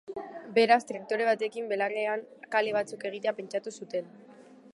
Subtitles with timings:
[0.55, 2.25] Beraz, traktore batekin belarrean
[2.57, 4.11] kale batzuk egitea pentsatu zuten.